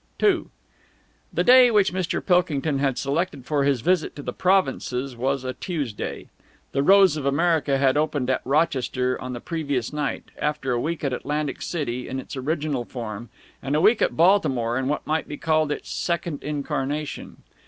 II 0.23 0.45
The 1.31 1.43
day 1.43 1.69
which 1.69 1.93
Mr. 1.93 2.25
Pilkington 2.25 2.79
had 2.79 2.97
selected 2.97 3.45
for 3.45 3.65
his 3.65 3.81
visit 3.81 4.15
to 4.15 4.23
the 4.23 4.33
provinces 4.33 5.15
was 5.15 5.43
a 5.43 5.53
Tuesday. 5.53 6.27
"The 6.71 6.81
Rose 6.81 7.17
of 7.17 7.27
America" 7.27 7.77
had 7.77 7.95
opened 7.97 8.27
at 8.31 8.41
Rochester 8.43 9.21
on 9.21 9.33
the 9.33 9.39
previous 9.39 9.93
night, 9.93 10.31
after 10.39 10.71
a 10.71 10.81
week 10.81 11.03
at 11.03 11.13
Atlantic 11.13 11.61
City 11.61 12.07
in 12.09 12.19
its 12.19 12.35
original 12.35 12.83
form 12.83 13.29
and 13.61 13.75
a 13.75 13.81
week 13.81 14.01
at 14.01 14.17
Baltimore 14.17 14.75
in 14.75 14.87
what 14.87 15.05
might 15.05 15.27
be 15.27 15.37
called 15.37 15.71
its 15.71 15.91
second 15.91 16.43
incarnation. 16.43 17.43